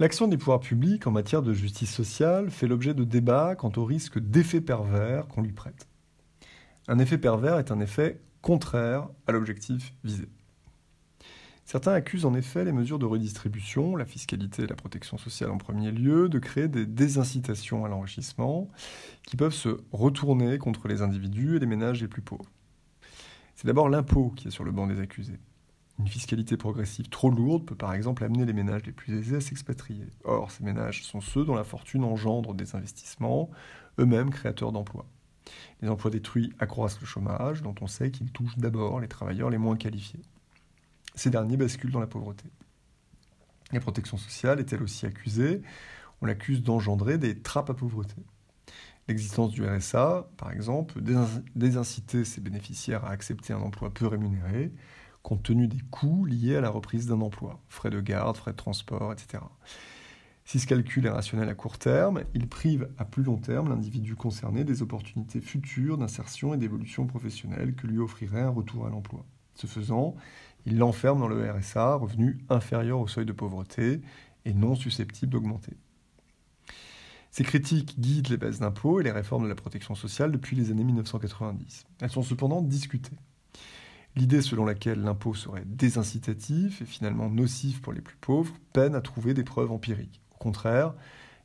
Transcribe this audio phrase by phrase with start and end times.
[0.00, 3.84] L'action des pouvoirs publics en matière de justice sociale fait l'objet de débats quant au
[3.84, 5.86] risque d'effet pervers qu'on lui prête.
[6.88, 10.28] Un effet pervers est un effet contraire à l'objectif visé.
[11.64, 15.58] Certains accusent en effet les mesures de redistribution, la fiscalité et la protection sociale en
[15.58, 18.68] premier lieu, de créer des désincitations à l'enrichissement
[19.22, 22.50] qui peuvent se retourner contre les individus et les ménages les plus pauvres.
[23.54, 25.38] C'est d'abord l'impôt qui est sur le banc des accusés.
[25.98, 29.40] Une fiscalité progressive trop lourde peut par exemple amener les ménages les plus aisés à
[29.40, 30.06] s'expatrier.
[30.24, 33.50] Or, ces ménages sont ceux dont la fortune engendre des investissements,
[34.00, 35.06] eux-mêmes créateurs d'emplois.
[35.82, 39.58] Les emplois détruits accroissent le chômage, dont on sait qu'il touche d'abord les travailleurs les
[39.58, 40.22] moins qualifiés.
[41.14, 42.46] Ces derniers basculent dans la pauvreté.
[43.72, 45.62] La protection sociale est elle aussi accusée.
[46.20, 48.16] On l'accuse d'engendrer des trappes à pauvreté.
[49.06, 51.00] L'existence du RSA, par exemple,
[51.54, 54.72] désinciter ses bénéficiaires à accepter un emploi peu rémunéré,
[55.24, 58.56] compte tenu des coûts liés à la reprise d'un emploi, frais de garde, frais de
[58.56, 59.42] transport, etc.
[60.44, 64.14] Si ce calcul est rationnel à court terme, il prive à plus long terme l'individu
[64.14, 69.24] concerné des opportunités futures d'insertion et d'évolution professionnelle que lui offrirait un retour à l'emploi.
[69.54, 70.14] Ce faisant,
[70.66, 74.02] il l'enferme dans le RSA, revenu inférieur au seuil de pauvreté
[74.44, 75.78] et non susceptible d'augmenter.
[77.30, 80.70] Ces critiques guident les baisses d'impôts et les réformes de la protection sociale depuis les
[80.70, 81.86] années 1990.
[82.02, 83.16] Elles sont cependant discutées.
[84.16, 89.00] L'idée selon laquelle l'impôt serait désincitatif et finalement nocif pour les plus pauvres peine à
[89.00, 90.20] trouver des preuves empiriques.
[90.34, 90.94] Au contraire,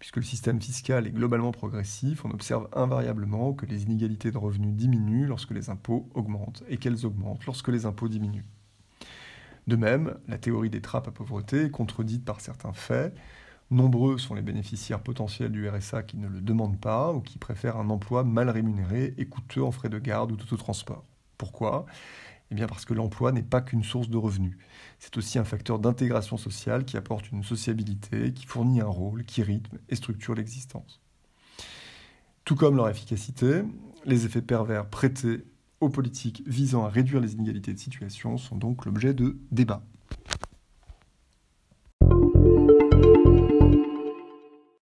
[0.00, 4.74] puisque le système fiscal est globalement progressif, on observe invariablement que les inégalités de revenus
[4.74, 8.46] diminuent lorsque les impôts augmentent et qu'elles augmentent lorsque les impôts diminuent.
[9.68, 13.16] De même, la théorie des trappes à pauvreté est contredite par certains faits.
[13.70, 17.76] Nombreux sont les bénéficiaires potentiels du RSA qui ne le demandent pas ou qui préfèrent
[17.76, 21.04] un emploi mal rémunéré et coûteux en frais de garde ou d'autotransport.
[21.36, 21.86] Pourquoi?
[22.50, 24.56] Eh bien parce que l'emploi n'est pas qu'une source de revenus.
[24.98, 29.42] C'est aussi un facteur d'intégration sociale qui apporte une sociabilité, qui fournit un rôle, qui
[29.42, 31.00] rythme et structure l'existence.
[32.44, 33.62] Tout comme leur efficacité,
[34.04, 35.44] les effets pervers prêtés
[35.80, 39.84] aux politiques visant à réduire les inégalités de situation sont donc l'objet de débats.